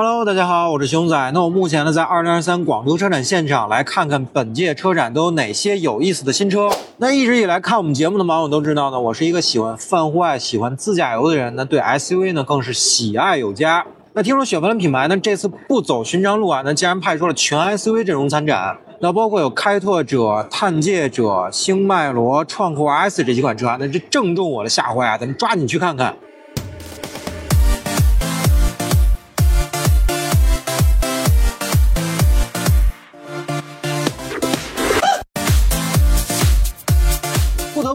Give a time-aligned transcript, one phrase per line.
[0.00, 1.32] Hello，大家好，我是熊仔。
[1.34, 6.70] 那我目前呢在2023广州车展现场，来看看本届车展都有哪些有意思的新车。
[6.98, 11.52] 那一直以来看我们节目的网友都知道呢，我是一个喜欢泛户外、喜欢自驾游的人。
[11.56, 13.84] 那对 SUV 呢更是喜爱有加。
[14.12, 18.78] 那听说雪佛兰品牌呢这次不走寻常路啊，那竟然派出了全 SUV 阵容参展。
[19.00, 26.14] 那包括有开拓者、探界者、星脉罗、创酷 S 这几款车啊，那这正中我的下怀啊，咱们抓紧去看看。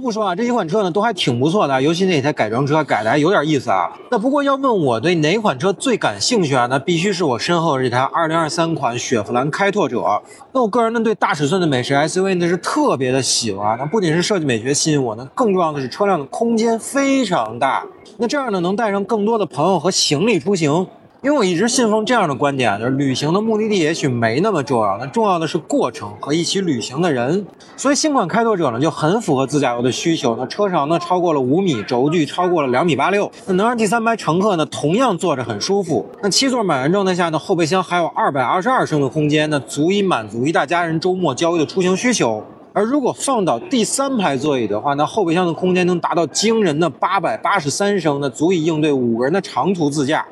[0.04, 3.90] 不说啊，这几款车呢都还挺不错的，尤其那台改装车改的还有点意思啊。
[4.12, 10.22] 那不过要问我对哪款车最感兴趣啊，那必须是我身后这台2023款雪佛兰开拓者。
[10.52, 17.86] 那我个人呢对大尺寸的美式 SUV 那是特别的喜欢，那不仅是设计美学吸引我呢，更重要的是车辆的空间非常大，
[18.18, 20.86] 那这样呢能带上更多的朋友和行李出行。
[21.24, 27.46] 因为我一直信奉这样的观点，就是旅行的目的地也许没那么重要，那重要的是过程和一起旅行的人。
[27.78, 30.36] 所以新款开拓者呢就很符合自驾游的需求。
[30.38, 36.06] 那车长呢超过了五米，轴距超过了两米八六，那能让第三排乘客呢同样坐着很舒服。
[36.22, 42.44] 那七座满员状态下呢，后备箱还有二百二十二升的空间，那足以满足一大家人周末郊游的出行需求。
[42.74, 50.26] 而如果放倒第三排座椅的话，那后备箱的空间能达到惊人的八百八十三升，那足以应对五个人的长途自驾。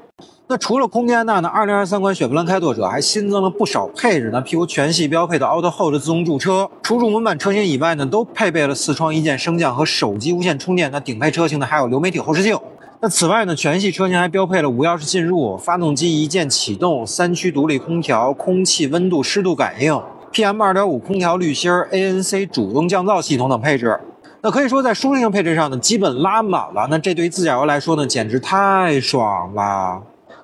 [0.52, 10.92] 那除了空间大呢，2023款雪佛兰开拓者还新增了不少配置呢，譬如全系标配的 Auto Hold 自动驻车，除入门版车型以外呢，都配备了四窗一键升降和手机无线充电。
[10.92, 12.60] 那顶配车型呢，还有流媒体后视镜。
[13.00, 19.94] 那此外呢，全系车型还标配了无钥匙进入、发动机一键启动、三区独立空调、空气温度湿度感应、
[20.34, 23.98] PM2.5 空调滤芯、ANC 主动降噪系统等配置。
[24.42, 26.88] 那可以说在舒适性配置上呢，基本拉满了。
[26.90, 30.02] 那这对于自驾游来说呢，简直太爽了。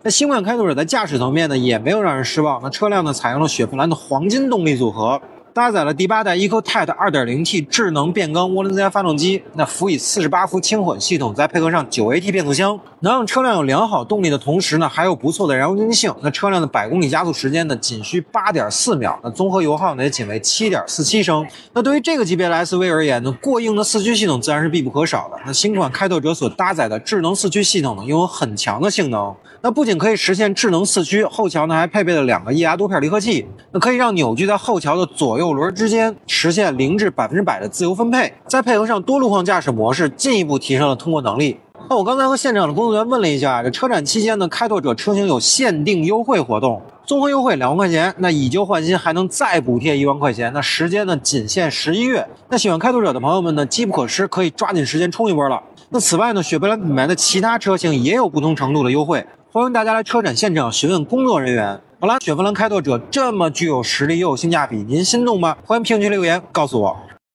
[0.07, 2.61] 那新款开拓者在驾驶层面呢，也没有让人失望。
[2.63, 5.21] 那车辆呢，采用了雪佛兰的黄金动力组合，
[5.57, 16.13] 搭载了第八代 EcoTec 2.0T 智能变缸涡轮增压发动机，那辅以48伏轻混系统，再配合上 9AT 变速箱，能让车辆有良好动力的同时呢，还有不错的燃油经济性。
[16.21, 21.47] 那车辆的百公里加速时间呢，仅需8.4秒，那综合油耗呢，也仅为7.47升。
[21.73, 25.39] 那对于这个级别的 SUV 而言呢，过硬的四驱系统自然是必不可少的。
[25.43, 29.35] 那新款开拓者所搭载的智能四驱系统呢，拥有很强的性能。
[29.63, 41.59] 那不仅可以实现智能四驱，后桥呢还配备了两个液压多片离合器，那可以让扭矩在后桥的左右轮之间实现零至百分之百的自由分配，再配合上多路况驾驶模式，进一步提升了通过能力。
[41.89, 52.27] 那我刚才和现场的工作人员问了一下，这车展期间呢，开拓者车型有限定优惠活动，综合优惠两万块钱，那以旧换新还能再补贴一万块钱，那时间呢仅限十一月。
[52.49, 55.61] 那喜欢开拓者的朋友们呢，机不可失，可以抓紧时间冲一波了。
[55.89, 59.25] 那此外呢，雪佛兰品牌的其他车型也有不同程度的优惠。
[59.53, 61.79] 欢迎大家来车展现场询问工作人员。
[61.99, 65.57] 好了，雪佛兰开拓者这么具有实力又有性价比，您心动吗？
[65.65, 66.95] 欢迎评论区留言告诉我。